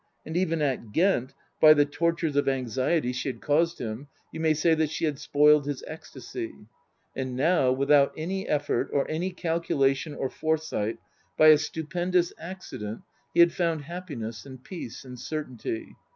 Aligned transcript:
And 0.25 0.35
even 0.35 0.63
at 0.63 0.93
Ghent, 0.93 1.35
by 1.61 1.75
the 1.75 1.85
tortures 1.85 2.35
of 2.35 2.45
Book 2.45 2.55
III: 2.55 2.63
His 2.63 2.73
Book 2.73 2.73
333 2.73 2.97
anxiety 2.97 3.13
she 3.13 3.29
had 3.29 3.41
caused 3.43 3.79
him, 3.79 4.07
you 4.33 4.39
may 4.39 4.53
say 4.55 4.73
that 4.73 4.89
she 4.89 5.05
had 5.05 5.19
spoiled 5.19 5.67
his 5.67 5.83
ecstasy. 5.85 6.55
And 7.15 7.35
now, 7.35 7.71
without 7.71 8.11
any 8.17 8.49
effort, 8.49 8.89
or 8.91 9.05
any 9.07 9.29
calculation 9.29 10.15
or 10.15 10.31
foresight, 10.31 10.97
by 11.37 11.49
a 11.49 11.59
stupendous 11.59 12.33
accident, 12.39 13.03
he 13.35 13.41
had 13.41 13.53
found 13.53 13.83
happi 13.83 14.17
ness 14.17 14.43
and 14.43 14.63
peace 14.63 15.05
and 15.05 15.19
certainty. 15.19 15.95